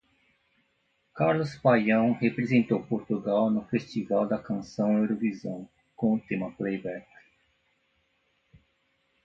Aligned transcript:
Carlos 1.13 1.55
Paião 1.59 2.13
representou 2.13 2.81
Portugal 2.87 3.51
no 3.51 3.63
Festival 3.65 4.25
da 4.27 4.39
Canção 4.41 4.97
Eurovisão 4.97 5.69
com 5.95 6.15
o 6.15 6.19
tema 6.19 6.51
"Playback". 6.53 7.05